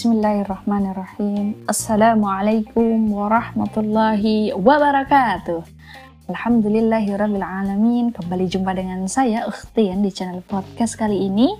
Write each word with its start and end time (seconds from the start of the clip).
Bismillahirrahmanirrahim. 0.00 1.68
Assalamualaikum 1.68 3.12
warahmatullahi 3.12 4.48
wabarakatuh. 4.56 5.60
Alhamdulillahirrabbilalamin 6.24 8.16
Kembali 8.16 8.48
jumpa 8.48 8.72
dengan 8.72 9.04
saya 9.12 9.44
Ukhtian 9.44 10.00
di 10.00 10.08
channel 10.08 10.40
podcast 10.40 10.96
kali 10.96 11.28
ini 11.28 11.52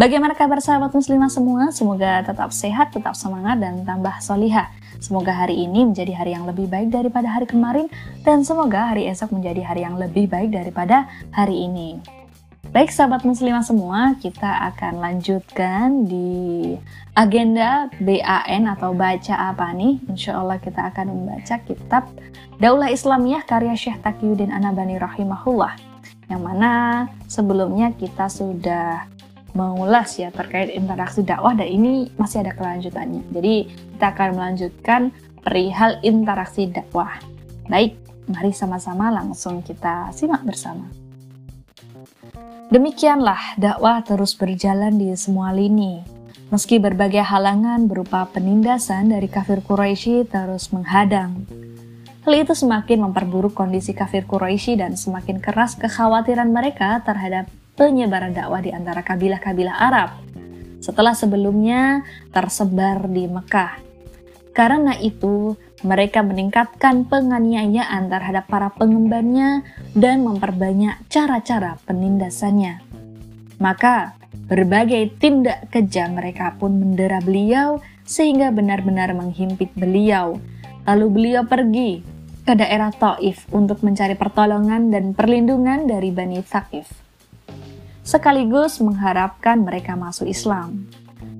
Bagaimana 0.00 0.32
kabar 0.32 0.64
sahabat 0.64 0.96
muslimah 0.96 1.28
semua? 1.28 1.76
Semoga 1.76 2.24
tetap 2.24 2.56
sehat, 2.56 2.96
tetap 2.96 3.12
semangat, 3.20 3.60
dan 3.60 3.84
tambah 3.84 4.16
solihah 4.16 4.72
Semoga 4.96 5.36
hari 5.36 5.68
ini 5.68 5.84
menjadi 5.84 6.16
hari 6.16 6.32
yang 6.32 6.48
lebih 6.48 6.64
baik 6.72 6.88
daripada 6.88 7.36
hari 7.36 7.44
kemarin 7.44 7.92
Dan 8.24 8.48
semoga 8.48 8.96
hari 8.96 9.12
esok 9.12 9.28
menjadi 9.28 9.60
hari 9.60 9.84
yang 9.84 10.00
lebih 10.00 10.24
baik 10.32 10.56
daripada 10.56 11.04
hari 11.36 11.68
ini 11.68 12.00
Baik 12.74 12.90
sahabat 12.90 13.22
muslimah 13.22 13.62
semua, 13.62 14.18
kita 14.18 14.50
akan 14.74 14.98
lanjutkan 14.98 16.10
di 16.10 16.74
agenda 17.14 17.86
BAN 18.02 18.66
atau 18.66 18.90
baca 18.90 19.54
apa 19.54 19.70
nih? 19.70 20.02
Insya 20.10 20.42
Allah 20.42 20.58
kita 20.58 20.90
akan 20.90 21.06
membaca 21.06 21.54
kitab 21.62 22.10
Daulah 22.58 22.90
Islamiyah 22.90 23.46
karya 23.46 23.78
Syekh 23.78 24.02
Taqiyuddin 24.02 24.50
Anabani 24.50 24.98
rahimahullah. 24.98 25.78
Yang 26.26 26.42
mana 26.42 26.72
sebelumnya 27.30 27.94
kita 27.94 28.26
sudah 28.26 29.06
mengulas 29.54 30.18
ya 30.18 30.34
terkait 30.34 30.74
interaksi 30.74 31.22
dakwah 31.22 31.54
dan 31.54 31.70
ini 31.70 32.10
masih 32.18 32.42
ada 32.42 32.58
kelanjutannya. 32.58 33.22
Jadi 33.30 33.70
kita 33.70 34.18
akan 34.18 34.34
melanjutkan 34.34 35.14
perihal 35.46 36.02
interaksi 36.02 36.66
dakwah. 36.66 37.22
Baik, 37.70 37.94
mari 38.26 38.50
sama-sama 38.50 39.14
langsung 39.14 39.62
kita 39.62 40.10
simak 40.10 40.42
bersama. 40.42 41.03
Demikianlah 42.72 43.60
dakwah 43.60 44.00
terus 44.00 44.32
berjalan 44.32 44.96
di 44.96 45.12
semua 45.20 45.52
lini. 45.52 46.00
Meski 46.48 46.80
berbagai 46.80 47.20
halangan 47.20 47.84
berupa 47.84 48.24
penindasan 48.32 49.12
dari 49.12 49.28
kafir 49.28 49.60
Quraisy 49.60 50.24
terus 50.24 50.72
menghadang. 50.72 51.44
Hal 52.24 52.32
itu 52.40 52.56
semakin 52.56 53.04
memperburuk 53.04 53.52
kondisi 53.52 53.92
kafir 53.92 54.24
Quraisy 54.24 54.80
dan 54.80 54.96
semakin 54.96 55.44
keras 55.44 55.76
kekhawatiran 55.76 56.48
mereka 56.48 57.04
terhadap 57.04 57.52
penyebaran 57.76 58.32
dakwah 58.32 58.64
di 58.64 58.72
antara 58.72 59.04
kabilah-kabilah 59.04 59.76
Arab. 59.76 60.10
Setelah 60.80 61.12
sebelumnya 61.12 62.00
tersebar 62.32 63.12
di 63.12 63.28
Mekah. 63.28 63.93
Karena 64.54 64.94
itu, 65.02 65.58
mereka 65.82 66.22
meningkatkan 66.22 67.10
penganiayaan 67.10 68.08
terhadap 68.08 68.46
para 68.46 68.70
pengembannya 68.72 69.66
dan 69.92 70.22
memperbanyak 70.22 70.96
cara-cara 71.10 71.76
penindasannya. 71.84 72.80
Maka, 73.58 74.14
berbagai 74.46 75.18
tindak 75.18 75.68
kejam 75.74 76.14
mereka 76.14 76.54
pun 76.56 76.78
mendera 76.78 77.18
beliau 77.18 77.82
sehingga 78.06 78.54
benar-benar 78.54 79.10
menghimpit 79.12 79.74
beliau. 79.74 80.38
Lalu 80.86 81.06
beliau 81.10 81.42
pergi 81.44 82.04
ke 82.44 82.52
daerah 82.52 82.92
Taif 82.92 83.48
untuk 83.50 83.80
mencari 83.80 84.14
pertolongan 84.14 84.92
dan 84.92 85.16
perlindungan 85.16 85.88
dari 85.88 86.12
Bani 86.12 86.44
Thaqif. 86.44 86.86
Sekaligus 88.04 88.84
mengharapkan 88.84 89.64
mereka 89.64 89.96
masuk 89.96 90.28
Islam. 90.28 90.84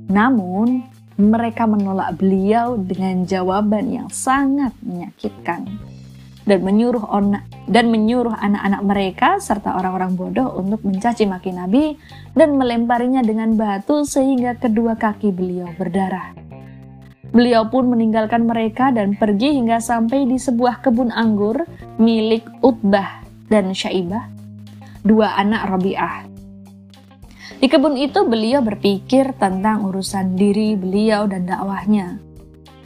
Namun, 0.09 0.89
mereka 1.15 1.71
menolak 1.71 2.19
beliau 2.19 2.75
dengan 2.75 3.23
jawaban 3.23 3.87
yang 3.91 4.09
sangat 4.11 4.75
menyakitkan 4.83 5.71
dan 6.45 6.61
menyuruh 6.61 7.05
ona, 7.09 7.41
dan 7.65 7.89
menyuruh 7.89 8.37
anak-anak 8.37 8.83
mereka 8.85 9.29
serta 9.41 9.81
orang-orang 9.81 10.13
bodoh 10.13 10.53
untuk 10.61 10.85
mencaci 10.85 11.25
maki 11.25 11.57
Nabi 11.57 11.97
dan 12.37 12.61
melemparinya 12.61 13.25
dengan 13.25 13.57
batu 13.57 14.05
sehingga 14.05 14.61
kedua 14.61 14.99
kaki 15.01 15.33
beliau 15.33 15.73
berdarah. 15.81 16.37
Beliau 17.35 17.67
pun 17.67 17.91
meninggalkan 17.91 18.47
mereka 18.47 18.95
dan 18.95 19.19
pergi 19.19 19.59
hingga 19.59 19.83
sampai 19.83 20.29
di 20.29 20.39
sebuah 20.39 20.85
kebun 20.85 21.11
anggur 21.11 21.67
milik 21.99 22.47
Utbah 22.63 23.25
dan 23.49 23.75
Syaibah, 23.75 24.29
dua 25.03 25.35
anak 25.41 25.67
Rabi'ah 25.67 26.34
di 27.65 27.73
kebun 27.73 27.97
itu 27.97 28.29
beliau 28.29 28.61
berpikir 28.61 29.41
tentang 29.41 29.89
urusan 29.89 30.37
diri 30.37 30.77
beliau 30.77 31.25
dan 31.25 31.49
dakwahnya. 31.49 32.21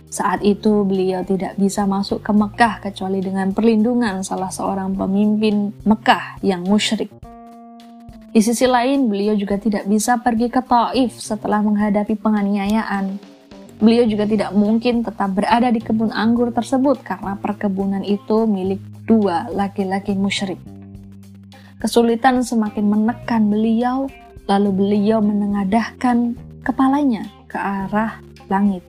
Saat 0.07 0.47
itu 0.47 0.87
beliau 0.87 1.27
tidak 1.27 1.59
bisa 1.59 1.83
masuk 1.83 2.23
ke 2.23 2.31
Mekah 2.31 2.87
kecuali 2.87 3.19
dengan 3.19 3.51
perlindungan 3.51 4.23
salah 4.23 4.55
seorang 4.55 4.95
pemimpin 4.95 5.75
Mekah 5.83 6.39
yang 6.47 6.63
musyrik. 6.63 7.11
Di 8.31 8.39
sisi 8.39 8.71
lain, 8.71 9.11
beliau 9.11 9.35
juga 9.35 9.59
tidak 9.59 9.83
bisa 9.91 10.15
pergi 10.23 10.47
ke 10.47 10.63
Taif 10.63 11.19
setelah 11.19 11.59
menghadapi 11.59 12.15
penganiayaan. 12.15 13.19
Beliau 13.83 14.07
juga 14.07 14.31
tidak 14.31 14.55
mungkin 14.55 15.03
tetap 15.03 15.35
berada 15.35 15.75
di 15.75 15.83
kebun 15.83 16.15
anggur 16.15 16.55
tersebut 16.55 17.03
karena 17.03 17.35
perkebunan 17.35 18.07
itu 18.07 18.47
milik 18.47 18.79
dua 19.11 19.51
laki-laki 19.51 20.15
musyrik. 20.15 20.63
Kesulitan 21.83 22.47
semakin 22.47 22.87
menekan 22.87 23.51
beliau 23.51 24.07
Lalu 24.49 24.71
beliau 24.73 25.21
menengadahkan 25.21 26.33
kepalanya 26.65 27.29
ke 27.47 27.61
arah 27.61 28.25
langit, 28.49 28.81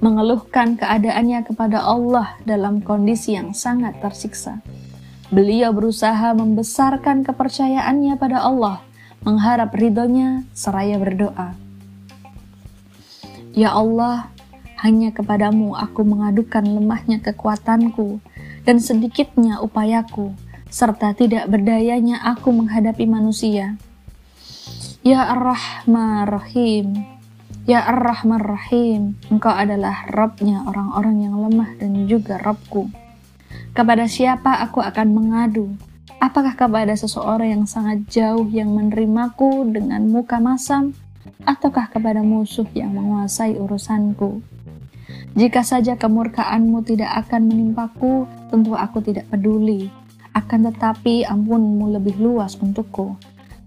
mengeluhkan 0.00 0.80
keadaannya 0.80 1.44
kepada 1.44 1.84
Allah 1.84 2.40
dalam 2.48 2.80
kondisi 2.80 3.36
yang 3.36 3.52
sangat 3.52 4.00
tersiksa. 4.00 4.64
Beliau 5.28 5.76
berusaha 5.76 6.32
membesarkan 6.32 7.28
kepercayaannya 7.28 8.16
pada 8.16 8.40
Allah, 8.40 8.80
mengharap 9.20 9.76
ridhonya 9.76 10.48
seraya 10.56 10.96
berdoa. 10.96 11.52
Ya 13.52 13.76
Allah, 13.76 14.32
hanya 14.80 15.12
kepadamu 15.12 15.76
aku 15.76 16.06
mengadukan 16.06 16.62
lemahnya 16.62 17.20
kekuatanku 17.20 18.22
dan 18.64 18.78
sedikitnya 18.78 19.58
upayaku, 19.60 20.32
serta 20.70 21.12
tidak 21.12 21.50
berdayanya 21.50 22.22
aku 22.22 22.54
menghadapi 22.54 23.04
manusia. 23.04 23.76
Ya 25.08 25.24
Ar-Rahman 25.24 26.28
Rahim 26.28 27.00
Ya 27.64 27.80
Ar-Rahman 27.80 28.44
Rahim 28.44 29.16
Engkau 29.32 29.56
adalah 29.56 30.04
Rabbnya 30.04 30.68
orang-orang 30.68 31.24
yang 31.24 31.32
lemah 31.48 31.80
dan 31.80 32.04
juga 32.04 32.36
Rabbku. 32.36 32.92
Kepada 33.72 34.04
siapa 34.04 34.60
aku 34.60 34.84
akan 34.84 35.08
mengadu? 35.16 35.72
Apakah 36.20 36.52
kepada 36.60 36.92
seseorang 36.92 37.56
yang 37.56 37.64
sangat 37.64 38.04
jauh 38.12 38.52
yang 38.52 38.68
menerimaku 38.68 39.64
dengan 39.72 40.04
muka 40.12 40.44
masam? 40.44 40.92
Ataukah 41.40 41.88
kepada 41.88 42.20
musuh 42.20 42.68
yang 42.76 42.92
menguasai 42.92 43.56
urusanku? 43.56 44.44
Jika 45.32 45.64
saja 45.64 45.96
kemurkaanmu 45.96 46.84
tidak 46.84 47.16
akan 47.24 47.48
menimpaku 47.48 48.28
Tentu 48.52 48.76
aku 48.76 49.00
tidak 49.00 49.24
peduli. 49.32 49.88
Akan 50.36 50.68
tetapi 50.68 51.24
ampunmu 51.24 51.96
lebih 51.96 52.20
luas 52.20 52.60
untukku 52.60 53.16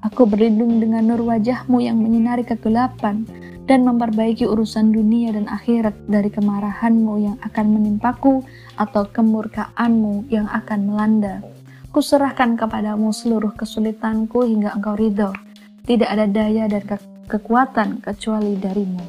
Aku 0.01 0.25
berlindung 0.25 0.81
dengan 0.81 1.13
nur 1.13 1.21
wajahmu 1.21 1.77
yang 1.77 2.01
menyinari 2.01 2.41
kegelapan 2.41 3.21
dan 3.69 3.85
memperbaiki 3.85 4.49
urusan 4.49 4.89
dunia 4.89 5.29
dan 5.29 5.45
akhirat 5.45 5.93
dari 6.09 6.33
kemarahanmu 6.33 7.13
yang 7.21 7.37
akan 7.45 7.65
menimpaku 7.77 8.41
atau 8.81 9.05
kemurkaanmu 9.05 10.25
yang 10.33 10.49
akan 10.49 10.89
melanda. 10.89 11.45
Kuserahkan 11.93 12.57
kepadamu 12.57 13.13
seluruh 13.13 13.53
kesulitanku 13.53 14.41
hingga 14.41 14.73
engkau 14.73 14.97
ridho. 14.97 15.29
Tidak 15.85 16.09
ada 16.09 16.25
daya 16.25 16.65
dan 16.65 16.81
ke 16.81 16.97
kekuatan 17.29 18.01
kecuali 18.01 18.57
darimu. 18.57 19.05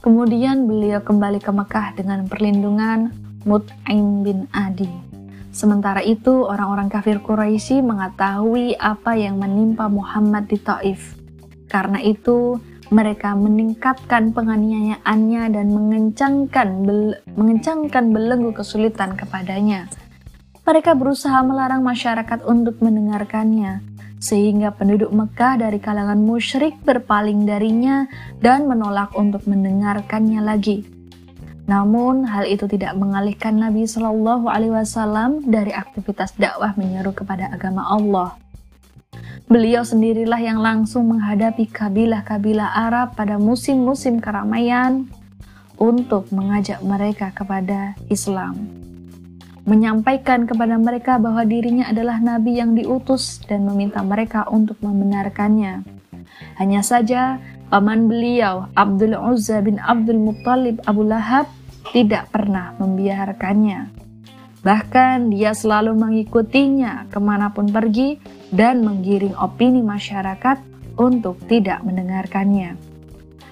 Kemudian 0.00 0.64
beliau 0.64 1.00
kembali 1.00 1.40
ke 1.40 1.52
Mekah 1.52 1.96
dengan 1.96 2.24
perlindungan 2.28 3.12
Mut'im 3.44 4.24
bin 4.24 4.48
Adi. 4.52 5.09
Sementara 5.50 5.98
itu, 6.00 6.46
orang-orang 6.46 6.86
kafir 6.86 7.18
Quraisy 7.18 7.82
mengetahui 7.82 8.78
apa 8.78 9.18
yang 9.18 9.42
menimpa 9.42 9.90
Muhammad 9.90 10.46
di 10.46 10.58
Taif. 10.62 11.18
Karena 11.66 11.98
itu, 11.98 12.62
mereka 12.90 13.38
meningkatkan 13.38 14.34
penganiayaannya 14.34 15.42
dan 15.54 15.66
mengencangkan 15.70 16.68
bel 16.82 17.18
mengencangkan 17.38 18.10
belenggu 18.10 18.50
kesulitan 18.50 19.14
kepadanya. 19.14 19.86
Mereka 20.66 20.98
berusaha 20.98 21.38
melarang 21.46 21.82
masyarakat 21.82 22.46
untuk 22.46 22.78
mendengarkannya, 22.82 23.82
sehingga 24.18 24.74
penduduk 24.74 25.10
Mekah 25.10 25.62
dari 25.66 25.78
kalangan 25.82 26.18
musyrik 26.18 26.78
berpaling 26.82 27.46
darinya 27.46 28.06
dan 28.38 28.66
menolak 28.70 29.14
untuk 29.18 29.46
mendengarkannya 29.50 30.42
lagi. 30.42 30.99
Namun 31.70 32.26
hal 32.26 32.50
itu 32.50 32.66
tidak 32.66 32.98
mengalihkan 32.98 33.62
Nabi 33.62 33.86
Shallallahu 33.86 34.50
Alaihi 34.50 34.74
Wasallam 34.74 35.46
dari 35.46 35.70
aktivitas 35.70 36.34
dakwah 36.34 36.74
menyeru 36.74 37.14
kepada 37.14 37.46
agama 37.46 37.86
Allah. 37.86 38.34
Beliau 39.46 39.86
sendirilah 39.86 40.42
yang 40.42 40.58
langsung 40.58 41.06
menghadapi 41.14 41.70
kabilah-kabilah 41.70 42.74
Arab 42.90 43.14
pada 43.14 43.38
musim-musim 43.38 44.18
keramaian 44.18 45.06
untuk 45.78 46.26
mengajak 46.34 46.82
mereka 46.82 47.30
kepada 47.30 47.94
Islam. 48.10 48.66
Menyampaikan 49.62 50.50
kepada 50.50 50.74
mereka 50.74 51.22
bahwa 51.22 51.46
dirinya 51.46 51.86
adalah 51.86 52.18
nabi 52.18 52.58
yang 52.58 52.74
diutus 52.74 53.38
dan 53.46 53.62
meminta 53.62 54.02
mereka 54.02 54.42
untuk 54.50 54.74
membenarkannya. 54.82 55.86
Hanya 56.58 56.82
saja 56.82 57.38
paman 57.70 58.10
beliau 58.10 58.66
Abdul 58.74 59.14
Uzza 59.14 59.62
bin 59.62 59.78
Abdul 59.78 60.18
Muttalib 60.18 60.82
Abu 60.90 61.06
Lahab 61.06 61.46
tidak 61.90 62.30
pernah 62.30 62.74
membiarkannya. 62.78 63.90
Bahkan 64.60 65.32
dia 65.32 65.56
selalu 65.56 65.96
mengikutinya 65.96 67.08
ke 67.08 67.18
mana 67.18 67.48
pun 67.50 67.70
pergi 67.72 68.20
dan 68.52 68.84
menggiring 68.84 69.32
opini 69.40 69.80
masyarakat 69.80 70.60
untuk 71.00 71.40
tidak 71.48 71.80
mendengarkannya. 71.80 72.76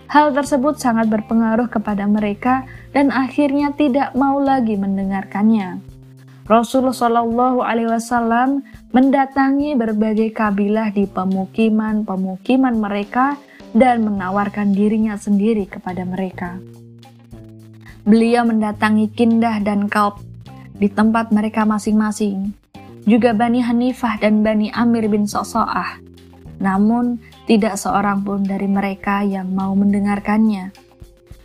Hal 0.08 0.32
tersebut 0.32 0.80
sangat 0.80 1.08
berpengaruh 1.12 1.68
kepada 1.68 2.08
mereka 2.08 2.64
dan 2.96 3.12
akhirnya 3.12 3.76
tidak 3.76 4.16
mau 4.16 4.40
lagi 4.40 4.76
mendengarkannya. 4.76 5.84
Rasulullah 6.48 6.96
Shallallahu 6.96 7.60
Alaihi 7.60 7.92
Wasallam 7.92 8.64
mendatangi 8.96 9.76
berbagai 9.76 10.32
kabilah 10.32 10.88
di 10.96 11.04
pemukiman-pemukiman 11.04 12.72
mereka 12.72 13.36
dan 13.76 14.00
menawarkan 14.00 14.72
dirinya 14.72 15.20
sendiri 15.20 15.68
kepada 15.68 16.08
mereka. 16.08 16.56
Beliau 18.08 18.40
mendatangi 18.48 19.12
Kindah 19.12 19.60
dan 19.60 19.84
Kalb 19.84 20.24
di 20.80 20.88
tempat 20.88 21.28
mereka 21.28 21.68
masing-masing, 21.68 22.56
juga 23.04 23.36
Bani 23.36 23.60
Hanifah 23.60 24.16
dan 24.16 24.40
Bani 24.40 24.72
Amir 24.72 25.12
bin 25.12 25.28
Soso'ah. 25.28 26.00
Namun, 26.56 27.20
tidak 27.44 27.76
seorang 27.76 28.24
pun 28.24 28.48
dari 28.48 28.64
mereka 28.64 29.20
yang 29.20 29.52
mau 29.52 29.76
mendengarkannya, 29.76 30.72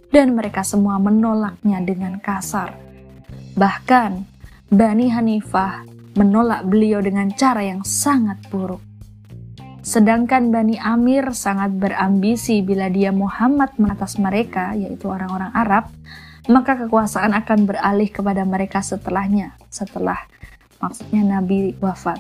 dan 0.08 0.40
mereka 0.40 0.64
semua 0.64 1.04
menolaknya 1.04 1.84
dengan 1.84 2.24
kasar. 2.24 2.72
Bahkan, 3.60 4.24
Bani 4.72 5.12
Hanifah 5.12 5.84
menolak 6.16 6.64
beliau 6.64 7.04
dengan 7.04 7.28
cara 7.36 7.60
yang 7.60 7.84
sangat 7.84 8.40
buruk. 8.48 8.80
Sedangkan 9.84 10.48
Bani 10.48 10.80
Amir 10.80 11.36
sangat 11.36 11.76
berambisi 11.76 12.64
bila 12.64 12.88
dia 12.88 13.12
Muhammad 13.12 13.76
menatas 13.76 14.16
mereka, 14.16 14.72
yaitu 14.80 15.12
orang-orang 15.12 15.52
Arab, 15.52 15.92
maka 16.52 16.76
kekuasaan 16.76 17.32
akan 17.32 17.64
beralih 17.64 18.12
kepada 18.12 18.44
mereka 18.44 18.84
setelahnya, 18.84 19.56
setelah 19.72 20.20
maksudnya 20.84 21.40
Nabi 21.40 21.76
wafat. 21.80 22.20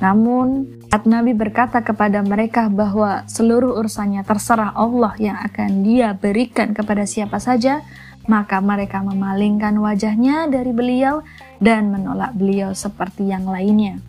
Namun, 0.00 0.80
saat 0.88 1.04
Nabi 1.04 1.36
berkata 1.36 1.84
kepada 1.84 2.24
mereka 2.24 2.72
bahwa 2.72 3.28
seluruh 3.28 3.76
urusannya 3.76 4.24
terserah 4.24 4.72
Allah 4.72 5.12
yang 5.20 5.36
akan 5.36 5.84
dia 5.84 6.16
berikan 6.16 6.72
kepada 6.72 7.04
siapa 7.04 7.36
saja, 7.36 7.84
maka 8.24 8.62
mereka 8.64 9.04
memalingkan 9.04 9.76
wajahnya 9.76 10.48
dari 10.48 10.72
beliau 10.72 11.20
dan 11.60 11.92
menolak 11.92 12.32
beliau 12.32 12.72
seperti 12.72 13.28
yang 13.28 13.44
lainnya. 13.44 14.00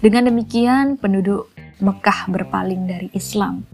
Dengan 0.00 0.32
demikian, 0.32 0.96
penduduk 0.96 1.52
Mekah 1.82 2.30
berpaling 2.30 2.88
dari 2.88 3.08
Islam. 3.12 3.66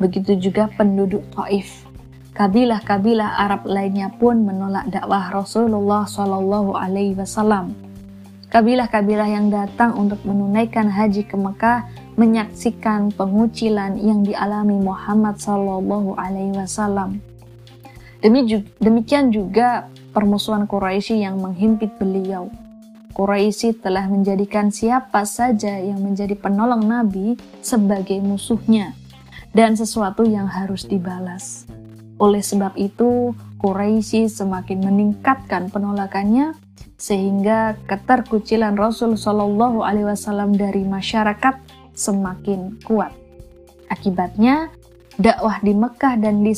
Begitu 0.00 0.48
juga 0.48 0.70
penduduk 0.72 1.28
Taif 1.34 1.89
Kabilah-kabilah 2.30 3.42
Arab 3.42 3.66
lainnya 3.66 4.08
pun 4.14 4.46
menolak 4.46 4.86
dakwah 4.88 5.34
Rasulullah 5.34 6.06
Shallallahu 6.06 6.78
Alaihi 6.78 7.18
Wasallam. 7.18 7.74
Kabilah-kabilah 8.50 9.28
yang 9.30 9.50
datang 9.50 9.94
untuk 9.94 10.22
menunaikan 10.26 10.90
haji 10.90 11.22
ke 11.26 11.38
Mekah 11.38 11.86
menyaksikan 12.18 13.14
pengucilan 13.14 13.98
yang 13.98 14.26
dialami 14.26 14.78
Muhammad 14.78 15.38
Shallallahu 15.38 16.18
Alaihi 16.18 16.54
Wasallam. 16.54 17.22
Demikian 18.78 19.32
juga 19.32 19.88
permusuhan 20.12 20.68
Quraisy 20.68 21.24
yang 21.24 21.38
menghimpit 21.38 21.94
beliau. 21.98 22.50
Quraisy 23.10 23.82
telah 23.82 24.06
menjadikan 24.06 24.70
siapa 24.70 25.26
saja 25.26 25.78
yang 25.82 25.98
menjadi 25.98 26.38
penolong 26.38 26.86
Nabi 26.86 27.34
sebagai 27.58 28.22
musuhnya 28.22 28.94
dan 29.50 29.74
sesuatu 29.74 30.22
yang 30.22 30.46
harus 30.46 30.86
dibalas. 30.86 31.66
Oleh 32.20 32.44
sebab 32.44 32.76
itu, 32.76 33.32
Quraisy 33.56 34.28
semakin 34.28 34.84
meningkatkan 34.84 35.72
penolakannya 35.72 36.52
sehingga 37.00 37.80
keterkucilan 37.88 38.76
Rasul 38.76 39.16
Shallallahu 39.16 39.80
Alaihi 39.80 40.04
Wasallam 40.04 40.52
dari 40.52 40.84
masyarakat 40.84 41.56
semakin 41.96 42.76
kuat. 42.84 43.16
Akibatnya 43.88 44.68
dakwah 45.16 45.64
di 45.64 45.72
Mekah 45.72 46.20
dan 46.20 46.44
di 46.44 46.52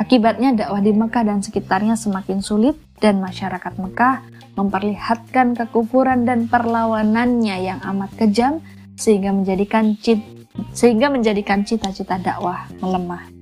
akibatnya 0.00 0.56
dakwah 0.56 0.80
di 0.80 0.92
Mekah 0.96 1.24
dan 1.28 1.38
sekitarnya 1.44 1.96
semakin 1.96 2.40
sulit 2.40 2.76
dan 3.00 3.20
masyarakat 3.20 3.76
Mekah 3.76 4.24
memperlihatkan 4.56 5.56
kekufuran 5.60 6.24
dan 6.24 6.48
perlawanannya 6.48 7.56
yang 7.64 7.80
amat 7.84 8.16
kejam 8.16 8.64
sehingga 8.96 9.32
menjadikan 9.32 9.96
cit 10.00 10.24
sehingga 10.70 11.10
menjadikan 11.10 11.66
cita-cita 11.66 12.16
dakwah 12.16 12.64
melemah. 12.78 13.33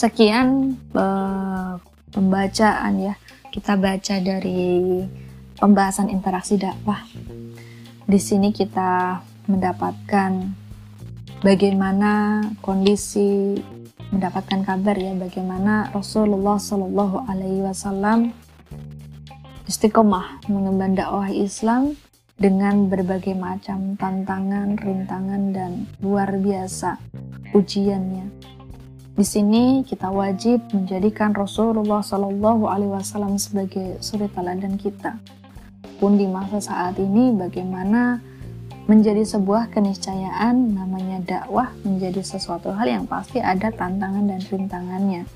Sekian 0.00 0.80
uh, 0.96 1.76
pembacaan 2.08 2.92
ya. 2.96 3.14
Kita 3.52 3.76
baca 3.76 4.16
dari 4.16 5.04
pembahasan 5.60 6.08
interaksi 6.08 6.56
dakwah. 6.56 7.04
Di 8.08 8.16
sini 8.16 8.48
kita 8.48 9.20
mendapatkan 9.44 10.56
bagaimana 11.44 12.40
kondisi 12.64 13.60
mendapatkan 14.08 14.64
kabar 14.64 14.96
ya 14.96 15.12
bagaimana 15.20 15.92
Rasulullah 15.92 16.56
Shallallahu 16.56 17.28
Alaihi 17.28 17.60
Wasallam 17.60 18.32
istiqomah 19.68 20.48
mengemban 20.48 20.96
dakwah 20.96 21.28
Islam 21.28 21.92
dengan 22.40 22.88
berbagai 22.88 23.36
macam 23.36 24.00
tantangan, 24.00 24.80
rintangan, 24.80 25.52
dan 25.52 25.84
luar 26.00 26.40
biasa 26.40 26.96
ujiannya. 27.52 28.58
Di 29.20 29.28
sini 29.28 29.84
kita 29.84 30.08
wajib 30.08 30.64
menjadikan 30.72 31.36
Rasulullah 31.36 32.00
Shallallahu 32.00 32.64
Alaihi 32.64 32.88
Wasallam 32.88 33.36
sebagai 33.36 34.00
suri 34.00 34.32
teladan 34.32 34.80
kita. 34.80 35.20
Pun 36.00 36.16
di 36.16 36.24
masa 36.24 36.56
saat 36.56 36.96
ini, 36.96 37.28
bagaimana 37.36 38.16
menjadi 38.88 39.20
sebuah 39.20 39.76
keniscayaan 39.76 40.72
namanya 40.72 41.20
dakwah 41.20 41.68
menjadi 41.84 42.24
sesuatu 42.24 42.72
hal 42.72 42.88
yang 42.88 43.04
pasti 43.04 43.44
ada 43.44 43.68
tantangan 43.68 44.24
dan 44.24 44.40
rintangannya. 44.40 45.28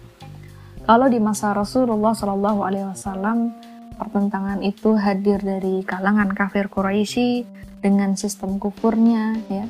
Kalau 0.88 1.04
di 1.12 1.20
masa 1.20 1.52
Rasulullah 1.52 2.16
Shallallahu 2.16 2.64
Alaihi 2.64 2.88
Wasallam 2.88 3.52
pertentangan 4.00 4.64
itu 4.64 4.96
hadir 4.96 5.44
dari 5.44 5.84
kalangan 5.84 6.32
kafir 6.32 6.72
Quraisy 6.72 7.44
dengan 7.84 8.16
sistem 8.16 8.56
kufurnya, 8.56 9.36
ya 9.52 9.68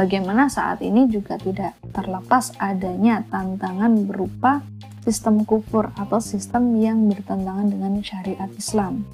Bagaimana 0.00 0.48
saat 0.48 0.80
ini 0.80 1.12
juga 1.12 1.36
tidak 1.36 1.76
terlepas 1.92 2.56
adanya 2.56 3.20
tantangan 3.28 4.08
berupa 4.08 4.64
sistem 5.04 5.44
kufur 5.44 5.92
atau 5.92 6.16
sistem 6.24 6.72
yang 6.80 7.04
bertentangan 7.04 7.68
dengan 7.68 8.00
syariat 8.00 8.48
Islam. 8.56 9.04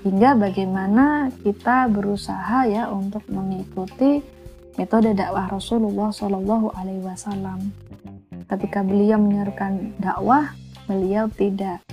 Hingga 0.00 0.40
bagaimana 0.40 1.28
kita 1.44 1.92
berusaha 1.92 2.64
ya 2.72 2.88
untuk 2.88 3.20
mengikuti 3.28 4.24
metode 4.80 5.12
dakwah 5.12 5.52
Rasulullah 5.52 6.08
Shallallahu 6.08 6.72
Alaihi 6.72 7.04
Wasallam. 7.04 7.60
Ketika 8.48 8.80
beliau 8.80 9.20
menyerukan 9.20 9.92
dakwah, 10.00 10.56
beliau 10.88 11.28
tidak 11.28 11.84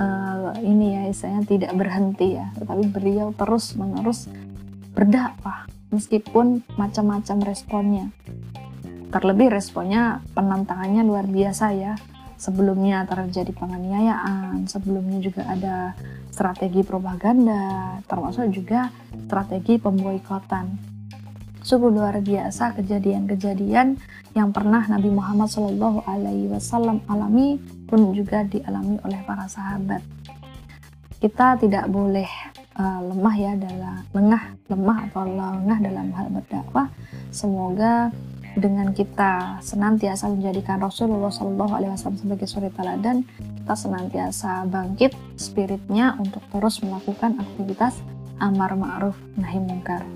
uh, 0.00 0.56
ini 0.64 0.96
ya 0.96 1.02
istilahnya 1.12 1.44
tidak 1.44 1.72
berhenti 1.76 2.40
ya, 2.40 2.48
tetapi 2.56 2.88
beliau 2.88 3.36
terus 3.36 3.76
menerus 3.76 4.32
berdakwah 4.96 5.73
meskipun 5.94 6.66
macam-macam 6.74 7.36
responnya. 7.46 8.06
Terlebih 9.14 9.54
responnya 9.54 10.20
penantangannya 10.34 11.06
luar 11.06 11.30
biasa 11.30 11.66
ya. 11.74 11.94
Sebelumnya 12.34 13.06
terjadi 13.06 13.54
penganiayaan, 13.54 14.66
sebelumnya 14.66 15.22
juga 15.22 15.46
ada 15.46 15.94
strategi 16.34 16.82
propaganda, 16.82 17.96
termasuk 18.10 18.50
juga 18.50 18.90
strategi 19.24 19.78
pemboikotan. 19.78 20.94
Sungguh 21.64 21.88
luar 21.94 22.20
biasa 22.20 22.76
kejadian-kejadian 22.76 23.96
yang 24.36 24.52
pernah 24.52 24.84
Nabi 24.84 25.08
Muhammad 25.08 25.48
Shallallahu 25.48 26.04
Alaihi 26.04 26.50
Wasallam 26.50 27.00
alami 27.08 27.56
pun 27.88 28.12
juga 28.12 28.44
dialami 28.44 29.00
oleh 29.00 29.20
para 29.24 29.48
sahabat. 29.48 30.02
Kita 31.22 31.56
tidak 31.56 31.88
boleh 31.88 32.28
uh, 32.78 33.00
lemah 33.10 33.34
ya 33.38 33.52
dalam 33.58 33.96
lengah 34.14 34.42
lemah 34.70 34.98
atau 35.10 35.22
lengah 35.26 35.78
dalam 35.82 36.06
hal 36.14 36.26
berdakwah. 36.30 36.86
Semoga 37.30 38.10
dengan 38.54 38.94
kita 38.94 39.58
senantiasa 39.58 40.30
menjadikan 40.30 40.78
Rasulullah 40.78 41.30
Shallallahu 41.30 41.74
Alaihi 41.74 41.90
Wasallam 41.90 42.22
sebagai 42.22 42.46
suri 42.46 42.70
teladan 42.70 43.26
kita 43.34 43.74
senantiasa 43.74 44.62
bangkit 44.70 45.10
spiritnya 45.34 46.14
untuk 46.22 46.42
terus 46.54 46.78
melakukan 46.78 47.34
aktivitas 47.42 47.98
amar 48.38 48.78
ma'ruf 48.78 49.18
nahi 49.34 49.58
mungkar. 49.58 50.06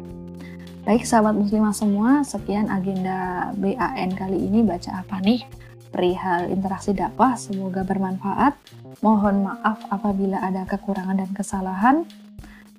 Baik 0.87 1.05
sahabat 1.05 1.37
muslimah 1.37 1.75
semua 1.77 2.25
sekian 2.25 2.71
agenda 2.73 3.51
BAN 3.59 4.15
kali 4.17 4.39
ini. 4.41 4.65
Baca 4.65 5.05
apa 5.05 5.21
nih? 5.21 5.45
Perihal 5.93 6.49
interaksi 6.49 6.97
dakwah 6.97 7.37
semoga 7.37 7.85
bermanfaat. 7.85 8.57
Mohon 9.05 9.53
maaf 9.53 9.85
apabila 9.93 10.41
ada 10.41 10.65
kekurangan 10.65 11.21
dan 11.21 11.31
kesalahan 11.37 11.97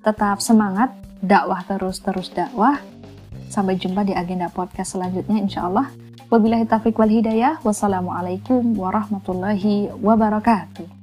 tetap 0.00 0.40
semangat, 0.40 0.92
dakwah 1.20 1.64
terus-terus 1.64 2.32
dakwah. 2.32 2.80
Sampai 3.50 3.76
jumpa 3.76 4.06
di 4.06 4.14
agenda 4.14 4.48
podcast 4.48 4.94
selanjutnya 4.94 5.42
insya 5.42 5.66
Allah. 5.66 5.90
Wabillahi 6.30 6.64
taufiq 6.70 6.94
wal 6.94 7.10
hidayah. 7.10 7.58
Wassalamualaikum 7.66 8.78
warahmatullahi 8.78 9.90
wabarakatuh. 9.98 10.99